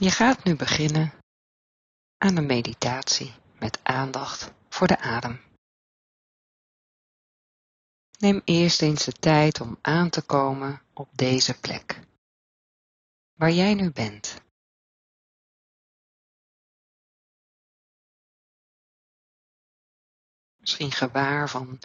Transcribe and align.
Je 0.00 0.10
gaat 0.10 0.44
nu 0.44 0.56
beginnen 0.56 1.12
aan 2.16 2.36
een 2.36 2.46
meditatie 2.46 3.34
met 3.58 3.84
aandacht 3.84 4.52
voor 4.68 4.86
de 4.86 4.98
adem. 4.98 5.40
Neem 8.18 8.40
eerst 8.44 8.82
eens 8.82 9.04
de 9.04 9.12
tijd 9.12 9.60
om 9.60 9.78
aan 9.82 10.10
te 10.10 10.22
komen 10.22 10.82
op 10.92 11.08
deze 11.12 11.60
plek, 11.60 12.00
waar 13.32 13.50
jij 13.50 13.74
nu 13.74 13.90
bent. 13.90 14.42
Misschien 20.56 20.92
gewaar 20.92 21.48
van 21.48 21.78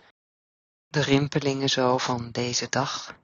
de 0.88 1.02
rimpelingen 1.02 1.70
zo 1.70 1.98
van 1.98 2.32
deze 2.32 2.70
dag. 2.70 3.22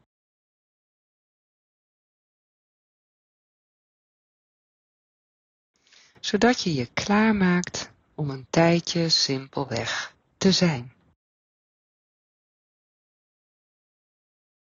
Zodat 6.19 6.61
je 6.61 6.73
je 6.73 6.85
klaarmaakt 6.93 7.91
om 8.15 8.29
een 8.29 8.47
tijdje 8.49 9.09
simpelweg 9.09 10.15
te 10.37 10.51
zijn. 10.51 10.93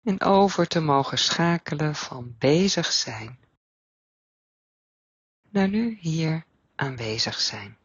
En 0.03 0.21
over 0.21 0.67
te 0.67 0.79
mogen 0.79 1.17
schakelen 1.17 1.95
van 1.95 2.35
bezig 2.37 2.91
zijn 2.91 3.39
naar 5.53 5.69
nu 5.69 5.97
hier 5.99 6.45
aanwezig 6.75 7.39
zijn. 7.39 7.77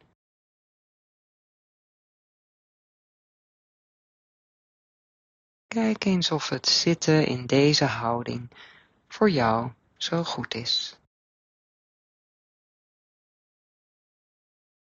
Kijk 5.67 6.05
eens 6.05 6.31
of 6.31 6.49
het 6.49 6.67
zitten 6.67 7.25
in 7.25 7.45
deze 7.45 7.85
houding 7.85 8.49
voor 9.07 9.29
jou 9.29 9.71
zo 9.97 10.23
goed 10.23 10.53
is. 10.53 10.98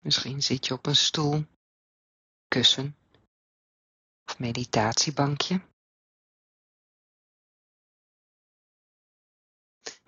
Misschien 0.01 0.43
zit 0.43 0.67
je 0.67 0.73
op 0.73 0.85
een 0.85 0.95
stoel, 0.95 1.45
kussen 2.47 2.95
of 4.25 4.39
meditatiebankje. 4.39 5.61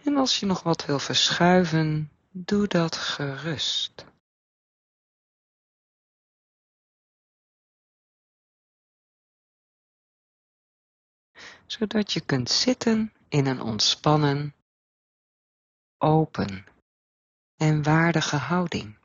En 0.04 0.16
als 0.18 0.40
je 0.40 0.46
nog 0.46 0.64
wat 0.64 0.86
wil 0.86 1.00
verschuiven, 1.00 2.12
doe 2.32 2.68
dat 2.68 2.96
gerust. 2.96 4.06
Zodat 11.66 12.14
je 12.14 12.22
kunt 12.22 12.50
zitten 12.50 13.14
in 13.30 13.46
een 13.46 13.62
ontspannen, 13.62 14.56
open 15.98 16.66
en 17.56 17.84
waardige 17.84 18.36
houding. 18.36 19.03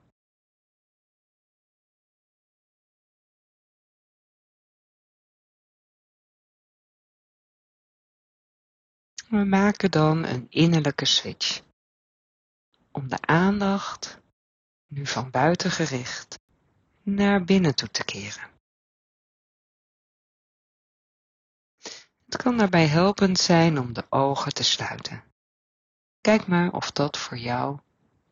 We 9.29 9.45
maken 9.45 9.91
dan 9.91 10.25
een 10.25 10.47
innerlijke 10.51 11.05
switch. 11.05 11.63
Om 12.93 13.09
de 13.09 13.21
aandacht, 13.21 14.21
nu 14.87 15.07
van 15.07 15.31
buiten 15.31 15.71
gericht, 15.71 16.39
naar 17.03 17.45
binnen 17.45 17.75
toe 17.75 17.91
te 17.91 18.05
keren. 18.05 18.51
Het 22.25 22.37
kan 22.37 22.57
daarbij 22.57 22.87
helpend 22.87 23.39
zijn 23.39 23.79
om 23.79 23.93
de 23.93 24.07
ogen 24.09 24.55
te 24.55 24.65
sluiten. 24.65 25.25
Kijk 26.21 26.47
maar 26.47 26.73
of 26.73 26.91
dat 26.91 27.19
voor 27.19 27.39
jou 27.39 27.79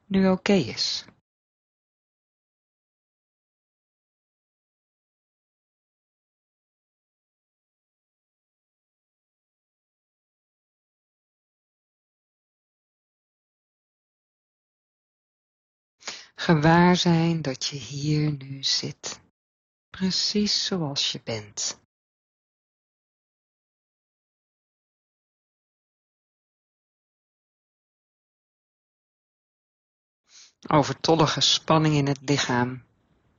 nu 0.07 0.29
oké 0.29 0.53
is. 0.53 1.05
Gewaar 16.39 16.97
zijn 16.97 17.43
dat 17.43 17.67
je 17.67 17.77
hier 17.77 18.33
nu 18.33 18.63
zit, 18.63 19.21
precies 19.91 20.65
zoals 20.65 21.13
je 21.13 21.21
bent. 21.25 21.81
Overtollige 30.69 31.41
spanning 31.41 31.95
in 31.95 32.07
het 32.07 32.21
lichaam, 32.21 32.85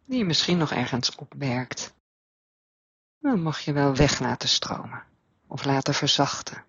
die 0.06 0.18
je 0.18 0.26
misschien 0.26 0.58
nog 0.58 0.72
ergens 0.72 1.16
opmerkt, 1.16 1.96
dan 3.20 3.42
mag 3.42 3.60
je 3.60 3.74
wel 3.74 3.96
weg 3.96 4.20
laten 4.20 4.50
stromen 4.50 5.06
of 5.48 5.66
laten 5.66 5.94
verzachten. 5.94 6.67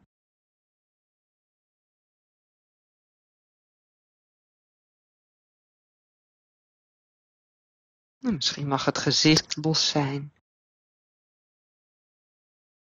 Misschien 8.18 8.68
mag 8.68 8.84
het 8.84 8.98
gezicht 8.98 9.56
los 9.56 9.88
zijn, 9.88 10.32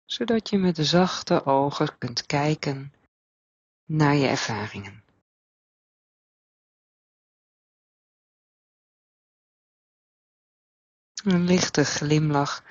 zodat 0.05 0.49
je 0.49 0.59
met 0.59 0.77
zachte 0.77 1.45
ogen 1.45 1.99
kunt 1.99 2.27
kijken 2.27 2.95
naar 3.85 4.15
je 4.15 4.27
ervaringen. 4.27 5.05
Een 11.25 11.45
lichte 11.45 11.85
glimlach 11.85 12.65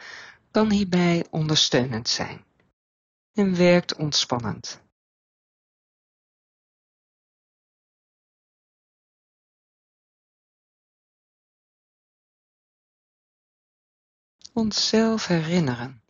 kan 0.52 0.72
hierbij 0.72 1.28
ondersteunend 1.30 2.10
zijn 2.10 2.46
en 3.32 3.58
werkt 3.58 3.96
ontspannend. 3.96 4.82
Onszelf 14.54 15.28
herinneren 15.28 16.04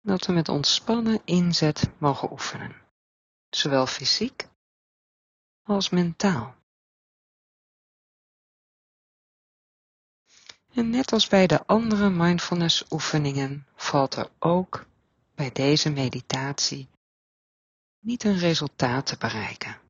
dat 0.00 0.26
we 0.26 0.32
met 0.32 0.48
ontspannen 0.48 1.20
inzet 1.24 1.90
mogen 1.98 2.32
oefenen, 2.32 2.76
zowel 3.50 3.86
fysiek 3.86 4.48
als 5.62 5.88
mentaal. 5.88 6.56
En 10.74 10.90
net 10.90 11.12
als 11.12 11.28
bij 11.28 11.46
de 11.46 11.66
andere 11.66 12.10
mindfulness 12.10 12.84
oefeningen 12.90 13.66
valt 13.74 14.14
er 14.14 14.30
ook 14.38 14.86
bij 15.34 15.52
deze 15.52 15.90
meditatie 15.90 16.88
niet 17.98 18.24
een 18.24 18.38
resultaat 18.38 19.06
te 19.06 19.16
bereiken. 19.16 19.80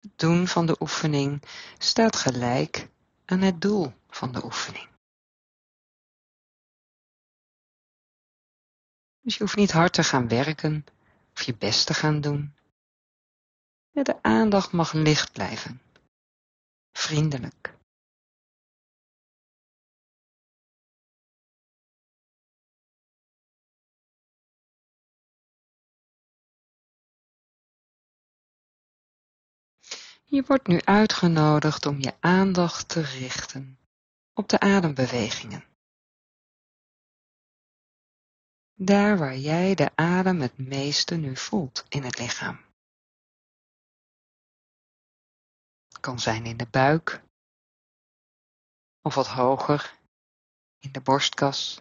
Het 0.00 0.18
doen 0.18 0.46
van 0.46 0.66
de 0.66 0.76
oefening 0.80 1.42
staat 1.78 2.16
gelijk 2.16 2.88
aan 3.30 3.40
het 3.40 3.60
doel 3.60 3.92
van 4.08 4.32
de 4.32 4.44
oefening. 4.44 4.88
Dus 9.20 9.36
je 9.36 9.42
hoeft 9.42 9.56
niet 9.56 9.72
hard 9.72 9.92
te 9.92 10.04
gaan 10.04 10.28
werken 10.28 10.84
of 11.32 11.42
je 11.42 11.54
best 11.54 11.86
te 11.86 11.94
gaan 11.94 12.20
doen. 12.20 12.54
De 13.92 14.22
aandacht 14.22 14.72
mag 14.72 14.92
licht 14.92 15.32
blijven, 15.32 15.80
vriendelijk. 16.92 17.77
Je 30.30 30.44
wordt 30.46 30.66
nu 30.66 30.80
uitgenodigd 30.80 31.86
om 31.86 32.00
je 32.00 32.16
aandacht 32.20 32.88
te 32.88 33.00
richten 33.00 33.78
op 34.32 34.48
de 34.48 34.60
adembewegingen. 34.60 35.64
Daar 38.74 39.18
waar 39.18 39.36
jij 39.36 39.74
de 39.74 39.96
adem 39.96 40.40
het 40.40 40.58
meeste 40.58 41.14
nu 41.14 41.36
voelt 41.36 41.84
in 41.88 42.02
het 42.02 42.18
lichaam. 42.18 42.64
Het 45.88 46.00
kan 46.00 46.18
zijn 46.18 46.46
in 46.46 46.56
de 46.56 46.66
buik 46.66 47.22
of 49.02 49.14
wat 49.14 49.28
hoger 49.28 49.98
in 50.78 50.92
de 50.92 51.00
borstkas 51.00 51.80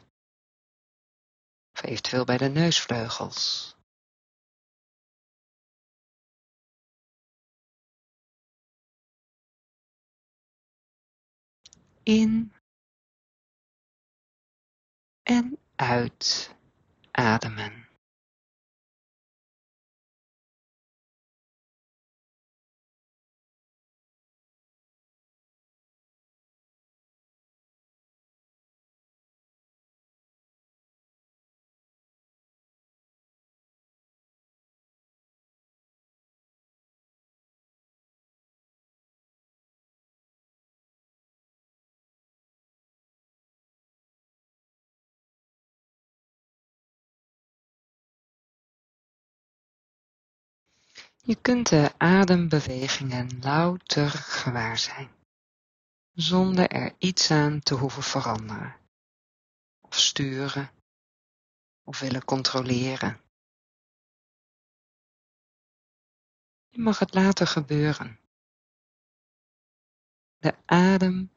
of 1.74 1.84
eventueel 1.84 2.26
bij 2.26 2.38
de 2.38 2.50
neusvleugels. 2.50 3.77
In 12.08 12.54
en 15.24 15.58
uit 15.76 16.56
ademen. 17.12 17.87
Je 51.28 51.42
kunt 51.42 51.70
de 51.70 51.94
adembewegingen 51.98 53.40
louter 53.40 54.10
gewaar 54.10 54.78
zijn, 54.78 55.10
zonder 56.12 56.70
er 56.70 56.96
iets 56.98 57.32
aan 57.32 57.60
te 57.60 57.74
hoeven 57.74 58.04
veranderen, 58.04 58.76
of 59.82 59.96
sturen, 59.96 60.72
of 61.84 62.00
willen 62.00 62.26
controleren. 62.26 63.22
Je 66.70 66.80
mag 66.80 67.00
het 67.00 67.14
laten 67.14 67.48
gebeuren. 67.48 68.20
De 70.38 70.56
adem 70.66 71.32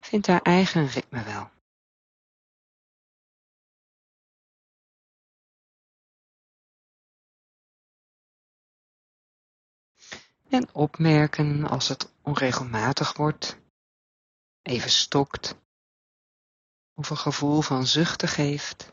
vindt 0.00 0.26
haar 0.26 0.42
eigen 0.42 0.86
ritme 0.86 1.22
wel. 1.22 1.53
En 10.54 10.68
opmerken 10.74 11.68
als 11.68 11.88
het 11.88 12.12
onregelmatig 12.22 13.16
wordt, 13.16 13.58
even 14.62 14.90
stokt, 14.90 15.54
of 16.94 17.10
een 17.10 17.16
gevoel 17.16 17.60
van 17.60 17.86
zuchten 17.86 18.28
geeft, 18.28 18.92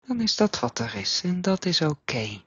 dan 0.00 0.20
is 0.20 0.36
dat 0.36 0.58
wat 0.58 0.78
er 0.78 0.94
is 0.94 1.22
en 1.22 1.42
dat 1.42 1.64
is 1.64 1.80
oké. 1.80 2.44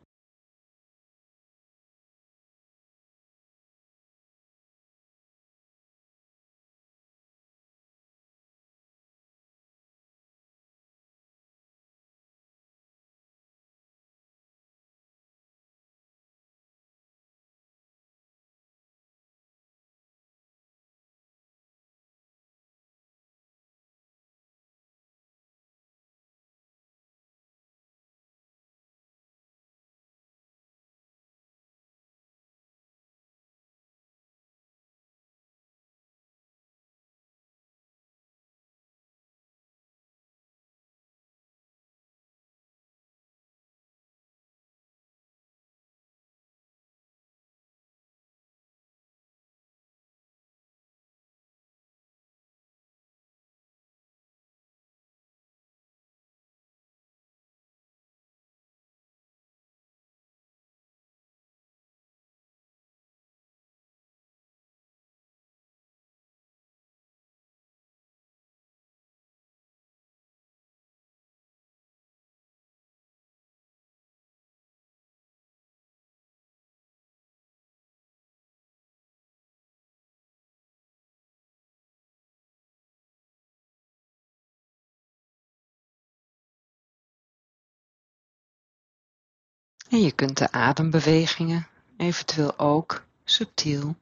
En 89.89 90.01
je 90.01 90.12
kunt 90.12 90.38
de 90.38 90.51
adembewegingen 90.51 91.68
eventueel 91.97 92.59
ook 92.59 93.06
subtiel 93.24 93.95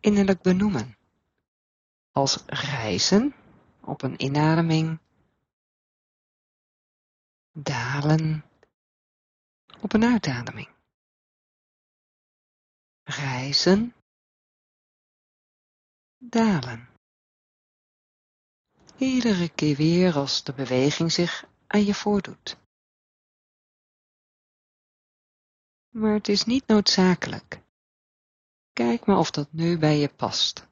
innerlijk 0.00 0.42
benoemen. 0.42 0.96
Als 2.10 2.42
reizen 2.46 3.34
op 3.80 4.02
een 4.02 4.22
inademing, 4.22 4.98
dalen 7.52 8.44
op 9.80 9.92
een 9.92 10.04
uitademing. 10.04 10.68
Reizen, 13.02 13.94
dalen. 16.18 16.88
Iedere 18.96 19.48
keer 19.48 19.76
weer 19.76 20.14
als 20.14 20.44
de 20.44 20.52
beweging 20.52 21.12
zich 21.12 21.44
aan 21.66 21.84
je 21.84 21.94
voordoet. 21.94 22.61
Maar 25.92 26.14
het 26.14 26.28
is 26.28 26.44
niet 26.44 26.66
noodzakelijk. 26.66 27.60
Kijk 28.72 29.06
maar 29.06 29.18
of 29.18 29.30
dat 29.30 29.48
nu 29.50 29.78
bij 29.78 29.98
je 29.98 30.08
past. 30.08 30.66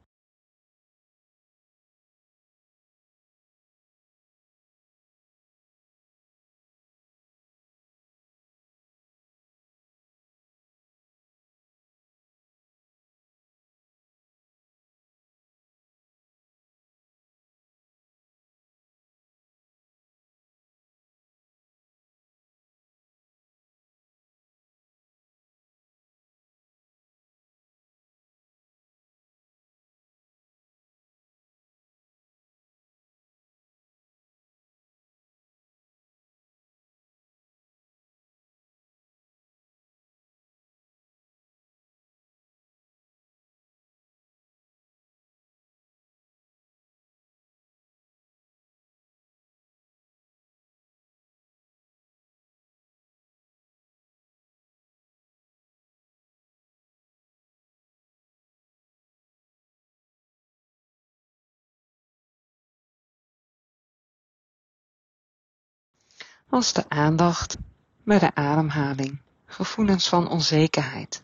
Als 66.51 66.73
de 66.73 66.89
aandacht 66.89 67.57
bij 68.05 68.19
de 68.19 68.35
ademhaling 68.35 69.23
gevoelens 69.47 70.09
van 70.09 70.29
onzekerheid 70.29 71.23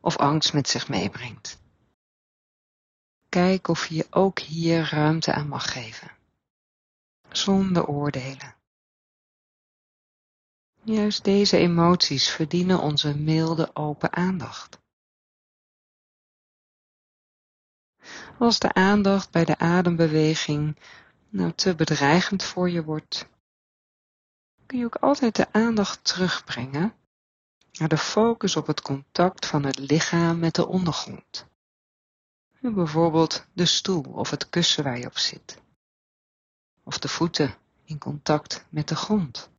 of 0.00 0.16
angst 0.16 0.52
met 0.52 0.68
zich 0.68 0.88
meebrengt. 0.88 1.62
Kijk 3.28 3.68
of 3.68 3.86
je 3.86 4.06
ook 4.10 4.38
hier 4.38 4.88
ruimte 4.90 5.32
aan 5.32 5.48
mag 5.48 5.72
geven, 5.72 6.10
zonder 7.28 7.86
oordelen. 7.86 8.54
Juist 10.82 11.24
deze 11.24 11.56
emoties 11.56 12.30
verdienen 12.30 12.80
onze 12.80 13.16
milde 13.16 13.70
open 13.74 14.12
aandacht. 14.12 14.82
Als 18.38 18.58
de 18.58 18.74
aandacht 18.74 19.30
bij 19.30 19.44
de 19.44 19.58
adembeweging 19.58 20.78
nou 21.28 21.52
te 21.52 21.74
bedreigend 21.74 22.42
voor 22.42 22.70
je 22.70 22.84
wordt, 22.84 23.28
kun 24.66 24.78
je 24.78 24.84
ook 24.84 24.96
altijd 24.96 25.36
de 25.36 25.52
aandacht 25.52 26.04
terugbrengen 26.04 26.94
naar 27.72 27.88
de 27.88 27.98
focus 27.98 28.56
op 28.56 28.66
het 28.66 28.82
contact 28.82 29.46
van 29.46 29.64
het 29.64 29.78
lichaam 29.78 30.38
met 30.38 30.54
de 30.54 30.66
ondergrond. 30.66 31.46
Bijvoorbeeld 32.60 33.46
de 33.52 33.66
stoel 33.66 34.02
of 34.02 34.30
het 34.30 34.48
kussen 34.48 34.84
waar 34.84 34.98
je 34.98 35.06
op 35.06 35.18
zit. 35.18 35.62
Of 36.82 36.98
de 36.98 37.08
voeten 37.08 37.54
in 37.84 37.98
contact 37.98 38.64
met 38.68 38.88
de 38.88 38.96
grond. 38.96 39.50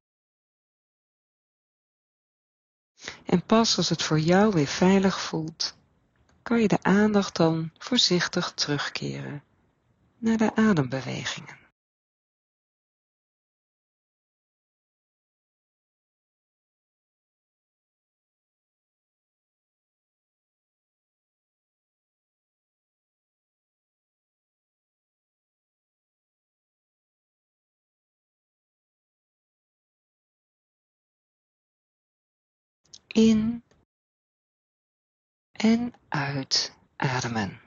En 3.25 3.45
pas 3.45 3.77
als 3.77 3.89
het 3.89 4.03
voor 4.03 4.19
jou 4.19 4.53
weer 4.53 4.67
veilig 4.67 5.21
voelt, 5.21 5.75
kan 6.41 6.61
je 6.61 6.67
de 6.67 6.83
aandacht 6.83 7.35
dan 7.35 7.71
voorzichtig 7.77 8.51
terugkeren 8.53 9.43
naar 10.17 10.37
de 10.37 10.55
adembewegingen. 10.55 11.64
In 33.15 33.63
en 35.51 35.93
uitademen. 36.07 37.61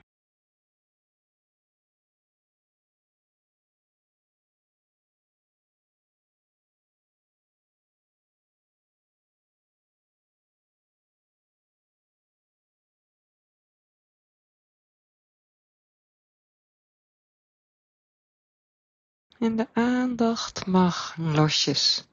En 19.39 19.57
de 19.57 19.75
aandacht 19.75 20.67
mag 20.67 21.17
losjes 21.17 22.09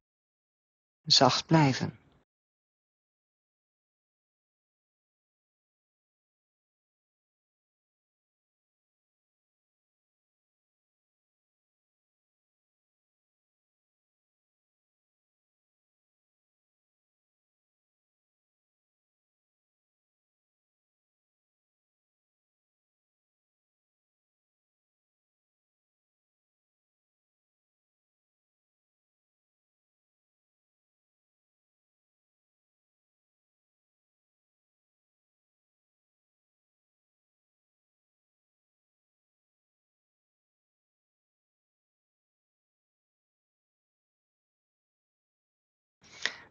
zacht 1.04 1.46
blijven. 1.46 2.05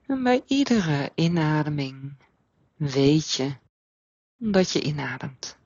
En 0.07 0.23
bij 0.23 0.43
iedere 0.47 1.13
inademing 1.15 2.17
weet 2.77 3.33
je 3.33 3.57
dat 4.37 4.71
je 4.71 4.83
inademt. 4.83 5.59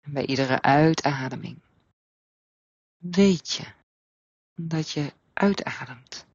En 0.00 0.12
bij 0.12 0.26
iedere 0.26 0.62
uitademing 0.62 1.62
weet 2.96 3.50
je 3.50 3.72
dat 4.54 4.90
je 4.90 5.12
uitademt. 5.32 6.26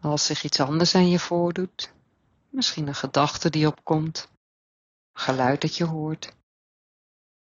Als 0.00 0.26
zich 0.26 0.44
iets 0.44 0.60
anders 0.60 0.94
aan 0.94 1.08
je 1.08 1.18
voordoet, 1.18 1.92
misschien 2.48 2.86
een 2.86 2.94
gedachte 2.94 3.50
die 3.50 3.66
opkomt, 3.66 4.28
geluid 5.12 5.60
dat 5.60 5.76
je 5.76 5.84
hoort, 5.84 6.36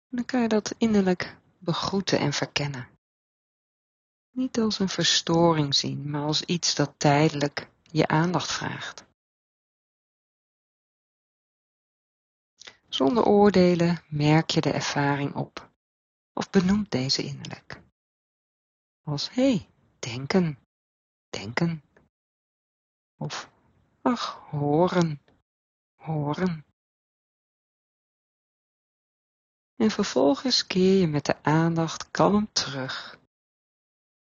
dan 0.08 0.24
kan 0.24 0.40
je 0.40 0.48
dat 0.48 0.74
innerlijk 0.78 1.36
begroeten 1.58 2.18
en 2.18 2.32
verkennen. 2.32 2.88
Niet 4.30 4.58
als 4.58 4.78
een 4.78 4.88
verstoring 4.88 5.74
zien, 5.74 6.10
maar 6.10 6.22
als 6.22 6.42
iets 6.42 6.74
dat 6.74 6.94
tijdelijk 6.96 7.70
je 7.82 8.08
aandacht 8.08 8.52
vraagt. 8.52 9.04
Zonder 12.88 13.24
oordelen 13.24 14.02
merk 14.08 14.50
je 14.50 14.60
de 14.60 14.72
ervaring 14.72 15.34
op 15.34 15.70
of 16.32 16.50
benoemt 16.50 16.90
deze 16.90 17.22
innerlijk. 17.22 17.82
Als 19.02 19.30
hé, 19.30 19.50
hey, 19.50 19.68
denken, 19.98 20.58
denken. 21.30 21.85
Of 23.18 23.50
ach, 24.02 24.50
horen, 24.50 25.22
horen. 25.94 26.66
En 29.76 29.90
vervolgens 29.90 30.66
keer 30.66 31.00
je 31.00 31.06
met 31.06 31.24
de 31.24 31.42
aandacht 31.42 32.10
kalm 32.10 32.52
terug 32.52 33.18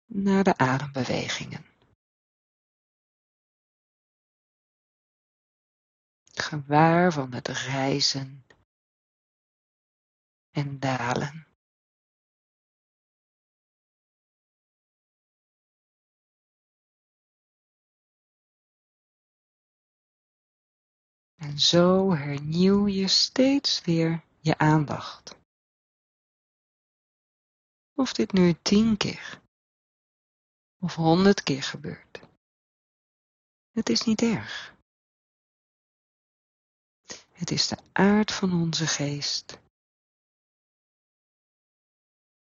naar 0.07 0.45
de 0.45 0.57
adembewegingen. 0.57 1.65
Gewaar 6.33 7.13
van 7.13 7.33
het 7.33 7.49
reizen 7.49 8.47
en 10.51 10.79
dalen. 10.79 11.50
En 21.41 21.59
zo 21.59 22.15
hernieuw 22.15 22.87
je 22.87 23.09
steeds 23.09 23.81
weer 23.81 24.25
je 24.41 24.59
aandacht. 24.59 25.37
Of 27.95 28.13
dit 28.13 28.33
nu 28.33 28.55
tien 28.63 28.97
keer 28.97 29.41
of 30.79 30.95
honderd 30.95 31.43
keer 31.43 31.63
gebeurt. 31.63 32.21
Het 33.71 33.89
is 33.89 34.03
niet 34.03 34.23
erg. 34.23 34.75
Het 37.33 37.51
is 37.51 37.69
de 37.69 37.79
aard 37.93 38.33
van 38.33 38.53
onze 38.63 38.87
geest. 38.87 39.59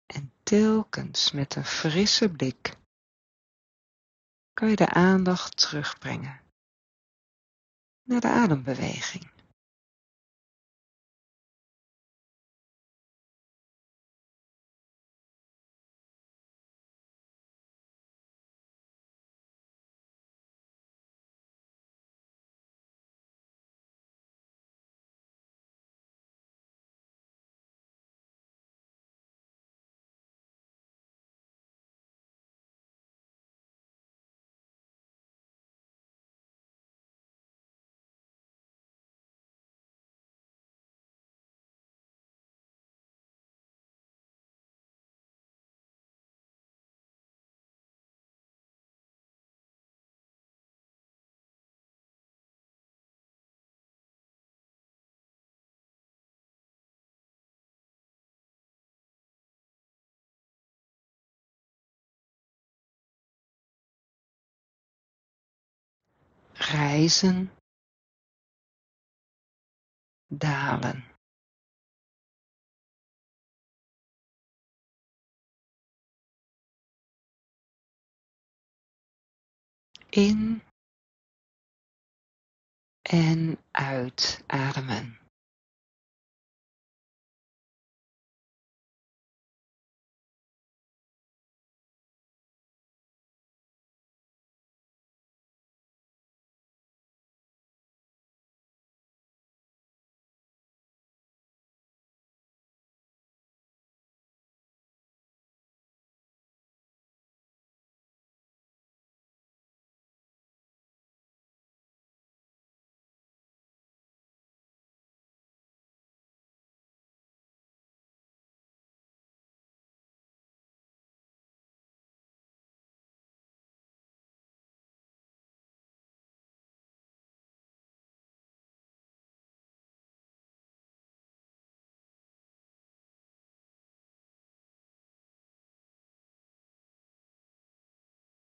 En 0.05 0.33
telkens 0.43 1.31
met 1.31 1.55
een 1.55 1.65
frisse 1.65 2.29
blik 2.29 2.77
kan 4.53 4.69
je 4.69 4.75
de 4.75 4.89
aandacht 4.89 5.57
terugbrengen 5.57 6.40
naar 8.03 8.21
de 8.21 8.29
adembeweging. 8.29 9.31
Reizen, 66.61 67.51
dalen. 70.27 71.09
in 80.11 80.63
en 83.01 83.57
uitademen. 83.71 85.20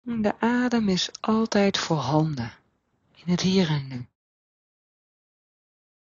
De 0.09 0.41
adem 0.41 0.89
is 0.89 1.11
altijd 1.21 1.79
voorhanden 1.79 2.53
in 3.15 3.31
het 3.33 3.41
hier 3.41 3.69
en 3.69 3.89
nu. 3.89 4.07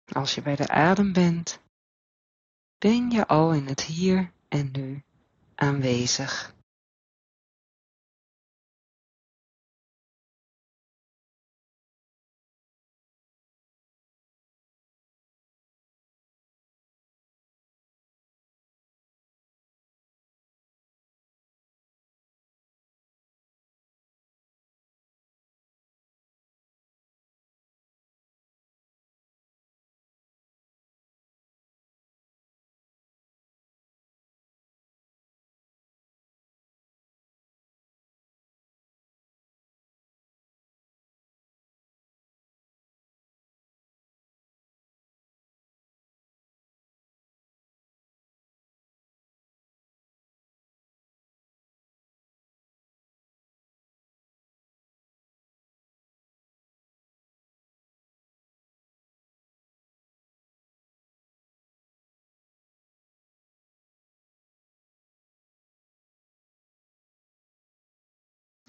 Als 0.06 0.36
je 0.36 0.42
bij 0.42 0.56
de 0.56 0.68
adem 0.68 1.14
bent, 1.14 1.60
ben 2.78 3.10
je 3.10 3.28
al 3.28 3.54
in 3.54 3.68
het 3.68 3.82
hier 3.82 4.32
en 4.48 4.70
nu 4.72 5.04
aanwezig. 5.56 6.54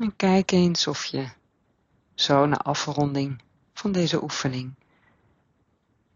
En 0.02 0.16
kijk 0.16 0.50
eens 0.50 0.86
of 0.86 1.04
je 1.04 1.28
zo 2.14 2.46
na 2.46 2.56
afronding 2.56 3.42
van 3.72 3.92
deze 3.92 4.22
oefening 4.22 4.74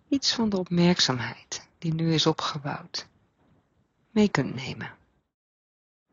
iets 0.08 0.34
van 0.34 0.48
de 0.48 0.56
opmerkzaamheid 0.56 1.68
die 1.78 1.94
nu 1.94 2.14
is 2.14 2.26
opgebouwd 2.26 3.06
mee 4.10 4.28
kunt 4.28 4.54
nemen. 4.54 4.94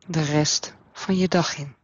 De 0.07 0.23
rest 0.23 0.75
van 0.91 1.17
je 1.17 1.27
dag 1.27 1.57
in. 1.57 1.75